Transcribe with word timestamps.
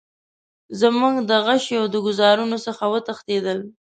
زموږ 0.79 1.15
د 1.29 1.31
غشیو 1.45 1.83
له 1.93 1.97
ګوزارونو 2.07 2.57
څخه 2.65 2.83
وتښتېدل. 2.93 3.59